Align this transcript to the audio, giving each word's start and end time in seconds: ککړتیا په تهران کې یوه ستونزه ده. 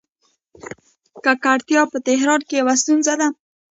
ککړتیا 1.23 1.81
په 1.91 1.97
تهران 2.07 2.39
کې 2.47 2.55
یوه 2.61 2.75
ستونزه 2.81 3.13
ده. 3.19 3.27